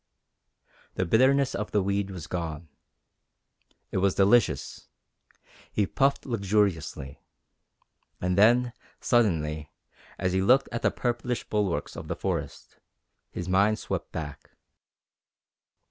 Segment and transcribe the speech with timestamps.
[0.95, 2.69] The bitterness of the weed was gone.
[3.91, 4.87] It was delicious.
[5.71, 7.21] He puffed luxuriously.
[8.19, 9.71] And then, suddenly,
[10.17, 12.79] as he looked at the purplish bulwarks of the forest,
[13.29, 14.49] his mind swept back.